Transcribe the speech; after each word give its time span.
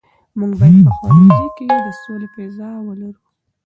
موږ 0.39 0.51
باید 0.59 0.81
په 0.85 0.91
ښوونځي 0.97 1.47
کې 1.57 1.65
د 1.85 1.87
سولې 2.01 2.27
فضا 2.33 2.69
ولرو. 2.85 3.21